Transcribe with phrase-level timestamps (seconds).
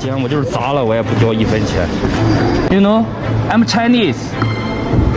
[0.00, 1.88] 今天我就是砸了，我也不交一分钱。
[2.70, 3.04] You know,
[3.50, 4.14] I'm Chinese.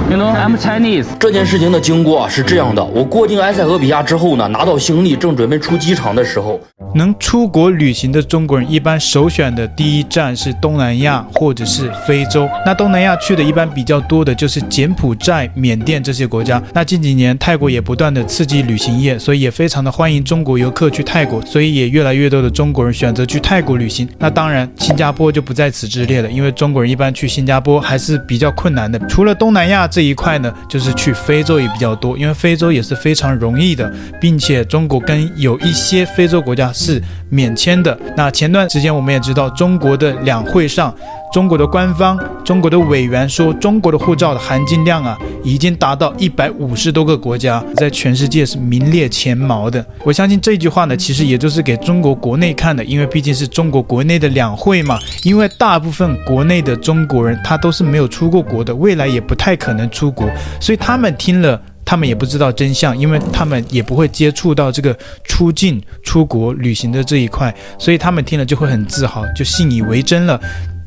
[0.10, 1.06] You know, I'm Chinese.
[1.20, 6.60] 这件事情的经过是这样的：我过境埃塞俄比亚之后呢，拿到行李，正准备出机场的时候，
[6.94, 12.50] 能出国旅行的中国人一般首选的第一站是东南亚或者是非洲。
[12.66, 16.62] 那东南亚去的一般比较多的就是柬埔寨、缅甸这些国家。
[16.74, 24.08] 那近几年泰国也不断的刺激旅行业，所以也非常的欢迎中国游客去泰国，所以也越来越多的中国人选择去泰国旅行。
[24.20, 29.00] 那当然，新加坡就不在此之列了，因为中国人一般去新加坡还是比较困难的。
[29.08, 37.96] 除了东南亚这一块呢，就是去非洲也比较多，因为非洲也是非常容易的，并且中国跟有一些非洲国家是免签的。
[38.18, 40.94] 那前段时间我们也知道，中国的两会上，
[41.32, 49.86] 中国的官方、中国的委员说，中国的护照的含金量啊，已经达到一百五十多个国家，在全世界是名列前茅的。
[50.04, 54.98] 我相信这句话呢，其实也就是给中国国内看的，因为毕竟是中国国内的两会嘛。
[55.24, 60.28] 因为大部分国内的中国人他都是没有出过国的，未来也不太可能出国，
[60.60, 61.62] 所以他们听了。
[61.92, 70.40] 他们也不知道真相，因为他们也不会接触到这个出境、出国旅行的这一块，所以他们听了就会很自豪，就信以为真了。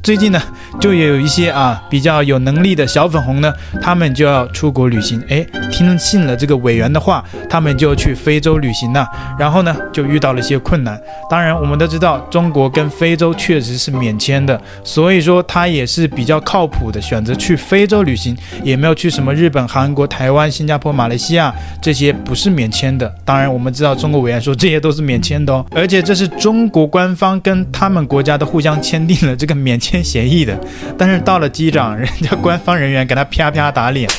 [0.04, 0.38] 最近呢，
[0.78, 9.08] 就有一些啊比较有能力的小粉红呢，他们就要出国旅行，哎，听信了这个委员的话，他们就去非洲旅行了。
[9.38, 11.00] 然后呢，就遇到了一些困难。
[11.30, 23.10] 当然，我们都知道中国跟非洲确实是免签的，所以说他也是比较靠谱的选择去非洲旅行，也没有去什么日本、韩国、台湾、新加坡、马来西亚这些不是免签的。
[23.24, 29.93] 当然，我们知道中国委员说这些都是免签的哦，而且这是中国官方跟他们国家的互相签订了这个免签。
[30.02, 30.58] 签协议的，
[30.98, 34.10] 但是到了机长，人家官方人员给他啪啪打脸，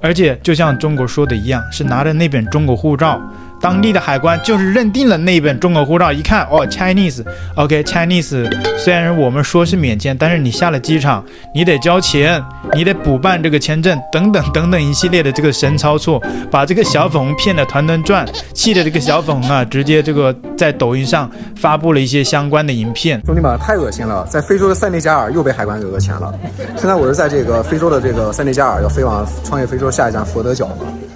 [0.00, 3.20] 而且就像中国说的一样，是拿着那本中国护照。
[3.60, 8.48] 当地的海关就是认定了那一本中国护照，一看哦，Chinese，OK，Chinese。
[8.78, 12.42] 虽然我们说是免签，但是你下了机场，你得交钱，
[12.74, 23.20] 你得补办这个签证，等等等等一系列的这个神操作，把这个小粉红骗得团团转，气得这个小粉红啊，直接这个在抖音上发布了一些相关的影片。
[23.26, 26.32] 兄弟们，太恶心了，在非洲的塞内加尔又被海关给讹钱了。
[26.76, 30.68] 现在我是在这个非洲的这个塞内加尔，要飞往创业非洲下一站佛得角。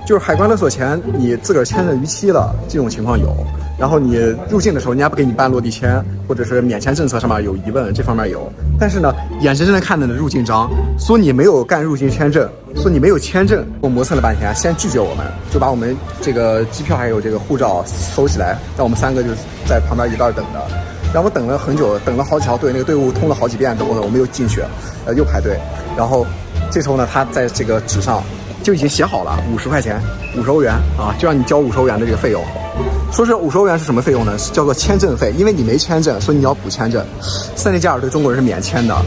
[0.06, 3.34] 就是海关勒索钱，你自个儿签的逾期了，这种情况有。
[3.78, 4.16] 然后你
[4.50, 8.52] 入境的时候，人家不给你办落地签，或者是免签政策上面有疑问，这方面有。
[8.78, 12.46] 但是呢，眼睁睁的看着呢入境章，说你没有干入境签证，
[12.76, 19.30] 说你没有签证，我磨蹭了半天，先拒绝我们，就把我们这个机票还有这个护照收起来，让我们三个就
[19.66, 20.60] 在旁边一道等着。
[21.14, 24.62] 然后我等了很久，等了好几条队，那个队伍通了好几遍之后呢，我们又进去，
[25.06, 25.58] 呃，又排队。
[25.96, 26.26] 然后
[26.70, 28.22] 这时候呢，他在这个纸上。
[28.62, 30.00] 就已经写好了，五十块钱，
[30.36, 32.42] 五十欧元啊，就让你交五十欧元的这个费用。
[33.12, 34.38] 说是五十欧元是什么费用呢？
[34.38, 37.04] 是叫做签证费，因为你没签证，所以你要补签证。
[37.56, 39.04] 塞内加尔对中国人是免签的啊。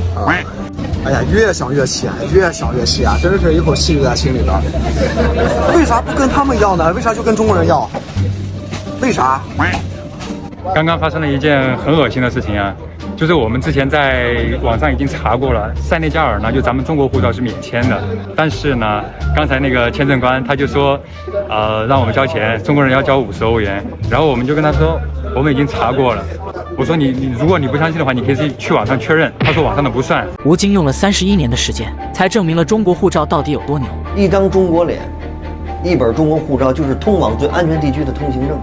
[1.05, 4.53] 哎呀，越想越气啊，越想越气啊，真的是一口气就在心里边。
[5.75, 6.93] 为啥不跟他们要呢？
[6.93, 7.89] 为啥就跟中国人要？
[9.01, 9.41] 为啥？
[10.73, 12.73] 刚刚发生了一件很恶心的事情啊。
[13.15, 18.03] 就是我们之前在网上已经查过了，塞内加尔呢，就咱们中国护照是免签的。
[18.35, 19.03] 但是呢，
[19.35, 20.99] 刚才那个签证官他就说，
[21.49, 23.83] 呃，让我们交钱，中国人要交五十欧元。
[24.09, 24.99] 然后我们就跟他说，
[25.35, 26.23] 我们已经查过了。
[26.77, 29.31] 我说你你，如果你不相信的话，你可以去去网上确认。
[29.39, 30.27] 他说网上的不算。
[30.43, 33.87] 吴京用了三十一年的时间，才证明了中国护照到底有多牛。
[34.15, 34.99] 一张中国脸，
[35.83, 38.57] 一本中国护照，就是通往最安全地区的通行证。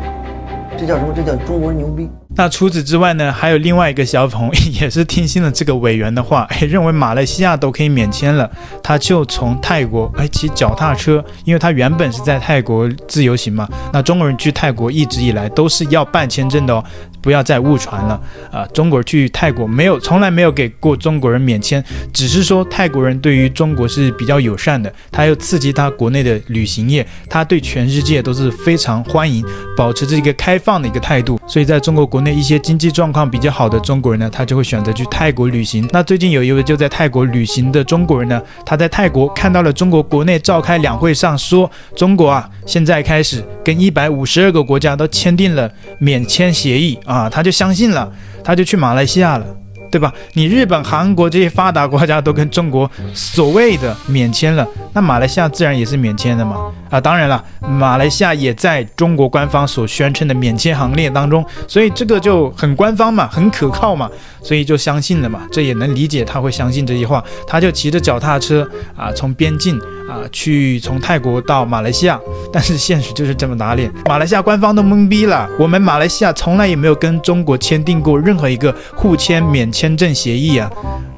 [0.81, 1.13] 这叫什么？
[1.15, 2.09] 这叫中国人牛逼。
[2.35, 8.51] 那除此之外呢，还有另外一个小粉红， 也是听信了这个委员的话，认为马来西亚都可以免签了，
[8.83, 13.69] 他就从泰国哎骑脚踏车，因为他原本是在泰国自由行嘛。
[13.93, 16.83] 那中国人去泰国一直以来都是要办签证的哦。
[17.21, 18.21] 不要再误传了
[18.51, 18.67] 啊！
[18.73, 21.83] 中国去泰国没有，从来没有给过中国人免签，
[22.13, 29.45] 只是说泰国人对于中国是比较友善的，他又刺激他国内的旅行业，他对全世界都是非常欢迎，
[29.77, 31.39] 保持着一个开放的一个态度。
[31.47, 35.89] 所以在中国国内一些经济状况比较好的中国人呢，他就会选择去泰国旅行。
[35.93, 46.99] 那最近有一位就在泰国旅行的中国人呢，他在泰国看到了中国国内召开两会上说，中国啊现在开始跟一百五十二个国家都签订了免签协议。
[47.11, 48.09] 啊，他就相信了，
[48.45, 49.45] 他就去马来西亚了，
[49.91, 50.13] 对吧？
[50.35, 56.57] 你日本、韩国这些发达国家都跟中国所谓的免签了，那马来西亚自然也是免签的嘛。
[56.91, 64.11] 啊，当然了，马来西亚也在中国官方所宣称的免签行列当中，所以这个就很官方嘛，很可靠嘛，
[64.43, 65.43] 所以就相信了嘛。
[65.53, 69.79] 这也能理解他会相信这句话，他就骑着脚踏车啊，从边境
[70.09, 72.19] 啊，去从泰国到马来西亚，
[72.53, 75.49] 但是现实就是这么打脸，马来西亚官方都懵逼了。
[75.61, 80.71] 我们马来西亚从来也没有跟中国签订过任何一个互签免签签证协议啊。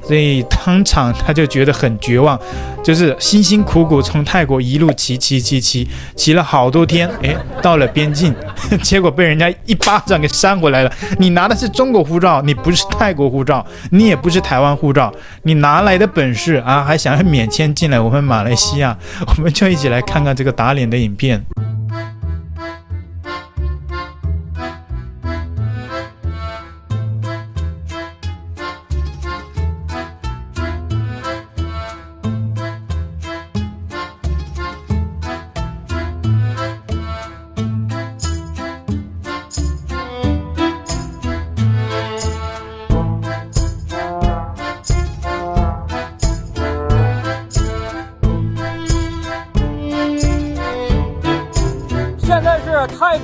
[0.05, 2.37] 所以当场他就觉得很绝望，
[2.83, 8.35] 就是辛辛苦苦从泰国一路骑骑骑骑骑了好多天，诶，到了边境，
[8.83, 10.91] 结果被人家一巴掌给扇回来了。
[11.17, 15.09] 你拿的是中国护照，你不是泰国护照，你也不是台湾护照，
[15.43, 18.97] 你拿来的本事啊，还想要免签进来我们马来西亚？
[19.25, 21.41] 我们就一起来看看这个打脸的影片。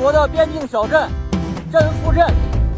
[0.09, 1.07] 国的边境小镇，
[1.71, 2.25] 真富镇。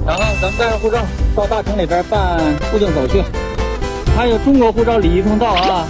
[0.06, 0.98] 然后咱们带着护照
[1.33, 2.38] 到大城里边办
[2.74, 3.24] 入境手续，
[4.18, 5.88] 还有中国护照礼仪通道啊。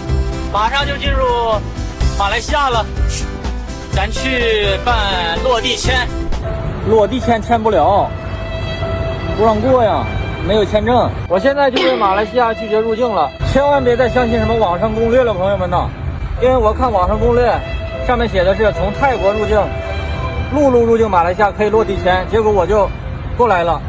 [0.53, 1.25] 马上就进入
[2.15, 2.85] 马来西亚了，
[3.91, 4.95] 咱去办
[5.43, 6.07] 落地签。
[6.87, 8.07] 落地签签不了，
[9.35, 10.05] 不让过呀，
[10.47, 11.09] 没有签证。
[11.27, 15.89] 我现在就对马来西亚拒绝入境了，千万别再相信什么网上攻略了，朋友们呐，
[16.39, 17.51] 因为我看网上攻略
[18.05, 19.59] 上面写的是从泰国入境。
[20.53, 22.89] 陆路入境马来西亚可以落地签，结果我就
[23.37, 23.81] 过来了。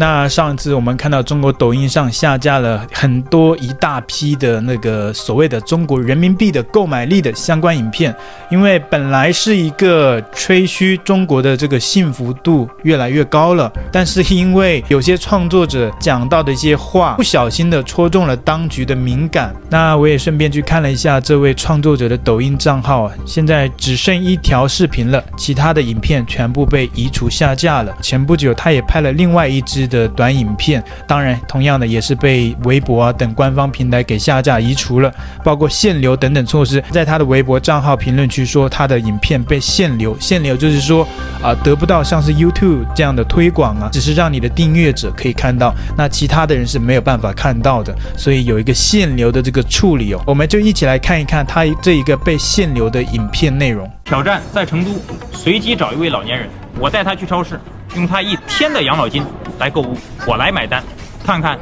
[0.00, 8.16] 那上次我们看到中国抖音上下架了很多一大批的那个所谓的中国人民币的购买力的相关影片，
[8.50, 27.94] 因为本来是一个吹嘘中国的这个幸福度越来越高了，但是因为有些创作者讲到的一些话不小心的戳中了当局的敏感，那我也顺便去看了一下这位创作者的抖音账号啊，现在只剩一条视频了，其他的影片全部被移除下架了。
[28.00, 29.89] 前不久他也拍了另外一支。
[29.90, 35.12] 的短影片，当然，同样的也是被微博啊等官方平台给下架移除了，
[35.44, 36.82] 包括限流等等措施。
[36.90, 41.04] 在他的微博账号评论区说，他的影片被限流，限流就是说
[41.42, 50.22] 啊、呃，得不到像是 YouTube 这样的推广啊，只是让你的订阅者可以看到，那其他的人是没有办法看到的，所以有一个限流的这个处理哦。
[50.26, 53.90] 我们就一起来看一看他这一个被限流的影片内容。
[54.04, 54.90] 挑战在成都
[55.32, 56.48] 随机找一位老年人，
[56.78, 57.58] 我带他去超市。
[57.96, 59.20] 用他一天的养老金
[59.60, 59.94] 来购物，
[60.26, 60.82] 我来买单，
[61.22, 61.58] 看看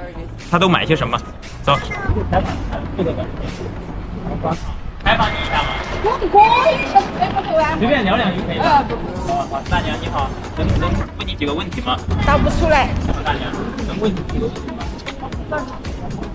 [0.49, 1.19] 他都买些什么。
[1.65, 1.77] 走。
[5.05, 5.69] 采访你一下吗？
[7.79, 8.85] 随便聊两句可以吗？
[9.27, 11.97] 好好，大娘你好，能能问你几个问题吗？
[12.25, 12.89] 答不出来。
[13.25, 13.51] 大娘，
[13.89, 14.61] 能问你几个问题
[15.51, 15.59] 吗？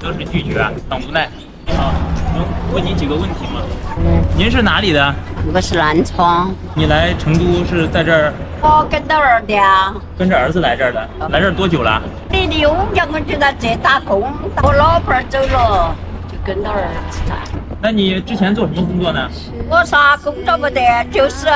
[0.01, 1.29] 都是拒绝，很无奈。
[1.65, 1.93] 你好，
[2.35, 3.61] 能问你几个问题吗？
[3.99, 4.21] 嗯。
[4.35, 5.15] 您是哪里的？
[5.53, 6.53] 我是南充。
[6.75, 8.33] 你来成都是在这儿？
[8.63, 9.93] 我跟着儿子啊。
[10.17, 11.09] 跟着儿子来这儿的。
[11.29, 12.01] 来这儿多久了？
[12.31, 14.23] 你的我叫我就在这打工，
[14.63, 15.93] 我老伴儿走了，
[16.31, 17.35] 就跟着儿子了。
[17.81, 19.29] 那你之前做什么工作呢？
[19.69, 21.47] 我啥工作不得，就是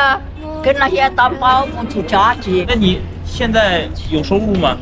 [0.62, 2.66] 跟那些当保姆做家具。
[2.68, 4.76] 那你现在有收入吗？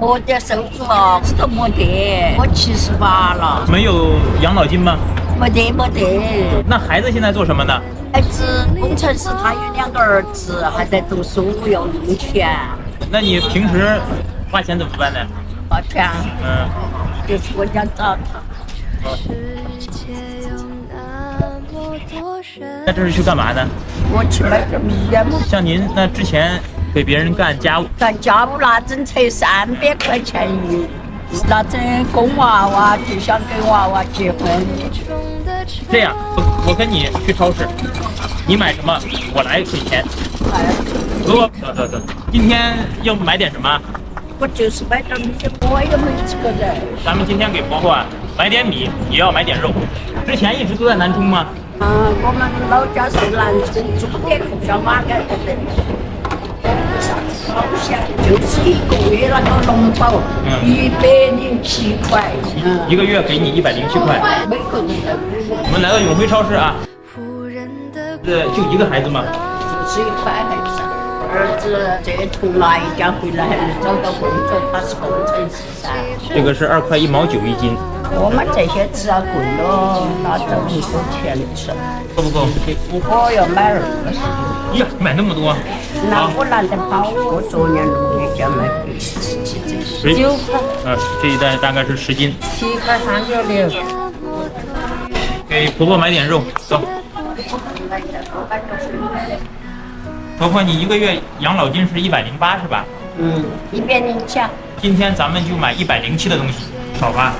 [0.00, 3.66] 没得收入啊，我都没得，我七十八了。
[3.68, 4.96] 没有养老金吗？
[5.40, 6.64] 没得，没得。
[6.68, 7.74] 那孩子现在做什么呢？
[8.14, 12.56] 孩子工程师，他有两个儿子还在读书，要用钱。
[13.10, 13.98] 那你平时
[14.52, 15.18] 花钱怎么办呢？
[15.68, 16.08] 花钱？
[16.44, 16.68] 嗯，
[17.26, 18.40] 就是我想找他。
[22.86, 23.66] 那这是去干嘛呢？
[24.12, 25.26] 我去买个米呀。
[25.48, 26.60] 像您那之前。
[26.94, 30.86] 给别人干家务，干家务那阵才三百块钱一，
[31.48, 34.64] 那阵供娃娃就想给娃娃结婚。
[35.90, 37.66] 这样，我我跟你去超市，
[38.46, 38.98] 你买什么
[39.34, 40.04] 我来给钱。
[41.24, 41.98] 走走走走，
[42.30, 43.80] 今天要买点什么？
[44.38, 45.30] 我就是买点米，
[45.62, 46.74] 我也没几个人。
[47.04, 47.96] 咱们今天给婆婆
[48.36, 49.70] 买点米，也要买点肉。
[50.26, 51.46] 之前一直都在南充吗？
[51.80, 51.86] 嗯，
[52.22, 55.56] 我们老家是南充，中间小马街的。
[58.26, 60.14] 就是一个月那个农保，
[60.64, 61.02] 一百
[61.36, 62.32] 零七块。
[62.88, 64.20] 一个月给你一百零七块。
[64.48, 65.33] 每个人的。
[65.64, 66.76] 我们来到永辉超市啊。
[68.22, 69.24] 这就一个孩子吗？
[69.88, 70.80] 只有一块孩子。
[71.34, 73.44] 儿子这从哪一家回来
[73.82, 75.90] 找到工作，他是工程师噻。
[76.32, 77.76] 这个是二块一毛九一斤。
[78.14, 81.72] 我们这些吃啊贵了，拿这么多钱吃。
[82.14, 82.46] 够不够？
[82.88, 84.78] 不够要买二十斤。
[84.78, 85.56] 呀，买那么多？
[86.08, 90.60] 那我懒得跑，我昨年六月就买回十九块。
[90.86, 92.36] 嗯，这一袋大概是十斤。
[92.54, 93.68] 七块三角六。
[95.54, 96.82] 给婆婆买点肉，走。
[100.36, 102.84] 婆婆，你一个月养老金是一百零八是吧？
[103.18, 104.40] 嗯，一百零七。
[104.82, 106.64] 今天咱们就买一百零七的东西，
[106.98, 107.34] 少吧？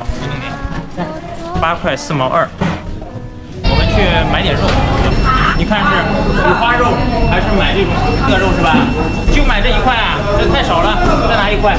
[1.61, 2.49] 八块四毛二。
[3.65, 4.63] 我们去买点肉，
[5.65, 5.97] 你看是
[6.45, 6.93] 五花肉
[7.31, 7.91] 还是买这种
[8.29, 8.77] 特肉是吧？
[9.33, 11.75] 就买这一块啊，这太少了，再拿一块。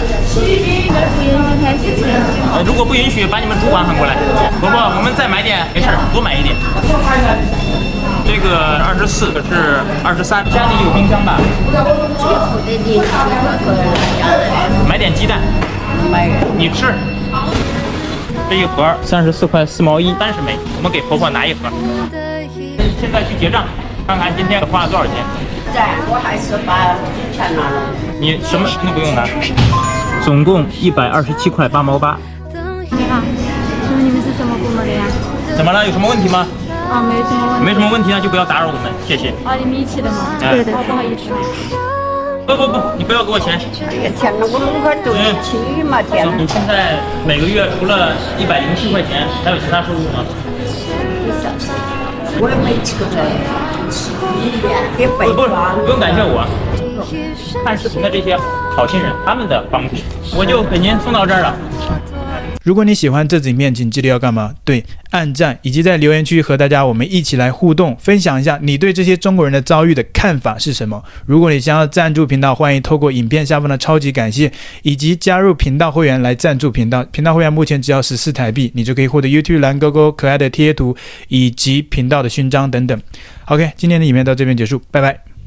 [2.65, 4.15] 如果不允许，把你们主管喊过来。
[4.59, 6.55] 婆婆，我们再买点，没事，多买一点。
[8.25, 10.43] 这个二十四，是二十三。
[10.45, 11.37] 家里有冰箱吧？
[14.89, 15.37] 买点鸡蛋。
[16.11, 16.27] 买。
[16.57, 16.91] 你吃。
[18.49, 20.57] 这一盒三十四块四毛一，三十枚。
[20.75, 21.69] 我们给婆婆拿一盒。
[23.05, 23.63] 现在去结账，
[24.07, 25.13] 看看今天花了多少钱。
[25.71, 26.97] 在，我还是把
[27.31, 27.85] 钱拿了。
[28.19, 29.23] 你什么都不用拿。
[30.23, 32.17] 总共一百二十七块八毛八。
[32.49, 33.21] 你好，
[33.85, 35.05] 请问你们是什么部门的呀？
[35.55, 35.85] 怎么了？
[35.85, 36.47] 有什么问题吗？
[36.89, 37.65] 啊，没什么问题。
[37.65, 39.29] 没什么问题，那就不要打扰我们，谢谢。
[39.45, 40.33] 啊，你们一起的吗？
[40.39, 40.73] 对的。
[40.73, 41.29] 不好意思。
[42.47, 43.61] 不不不，你不要给我钱。
[43.71, 46.25] 这个钱我弄块对得起嘛，天。
[46.25, 50.25] 你现在每个月除了一百零七块钱，还有其他收入吗？
[52.41, 53.21] 我也没吃过这个。
[54.97, 55.41] 不不
[55.83, 56.45] 不用感谢我，
[57.63, 58.37] 看视频的这些
[58.75, 59.95] 好心人，他们的帮助，
[60.35, 61.55] 我就给您送到这儿了。
[62.65, 64.51] 如果你喜欢这支影片，请记得要干嘛？
[64.63, 71.03] 对，按赞，以及在留言区和大家我们一起来互动，分享一下你对这些中国人的遭遇的看法是什么。
[71.27, 77.03] 如果你想要赞助频道，欢迎透过影片下方的超级感谢，以及加入频道会员来赞助频道。
[77.11, 82.99] 频道会员目前只要十四台币，你就可以获得 YouTube 蓝勾勾可爱的贴图以及频道的勋章等等。
[83.45, 85.34] OK，今天的影片到这边结束，拜拜。